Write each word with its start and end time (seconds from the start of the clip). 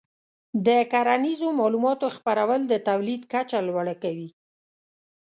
د 0.67 0.69
کرنیزو 0.91 1.47
معلوماتو 1.59 2.07
خپرول 2.15 2.61
د 2.67 2.73
تولید 2.87 3.21
کچه 3.33 3.59
لوړه 3.67 3.95
کوي. 4.03 4.29